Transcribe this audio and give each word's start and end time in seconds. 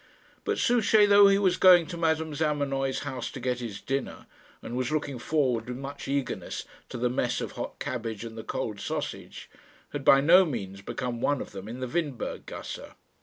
But 0.45 0.57
Souchey, 0.57 1.05
though 1.05 1.27
he 1.27 1.37
was 1.37 1.57
going 1.57 1.85
to 1.85 1.95
Madame 1.95 2.33
Zamenoy's 2.33 3.01
house 3.01 3.29
to 3.29 3.39
get 3.39 3.59
his 3.59 3.79
dinner, 3.79 4.25
and 4.63 4.75
was 4.75 4.89
looking 4.91 5.19
forward 5.19 5.67
with 5.67 5.77
much 5.77 6.07
eagerness 6.07 6.65
to 6.89 6.97
the 6.97 7.07
mess 7.07 7.39
of 7.39 7.51
hot 7.51 7.77
cabbage 7.77 8.25
and 8.25 8.35
the 8.35 8.43
cold 8.43 8.79
sausage, 8.79 9.47
had 9.91 10.03
by 10.03 10.19
no 10.19 10.43
means 10.43 10.81
become 10.81 11.21
"one 11.21 11.39
of 11.39 11.51
them" 11.51 11.67
in 11.67 11.81
the 11.81 11.87
Windberg 11.87 12.47
gasse. 12.47 12.95